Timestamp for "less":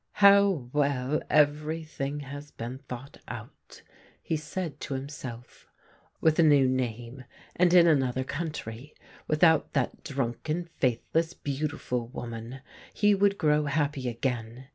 11.13-11.35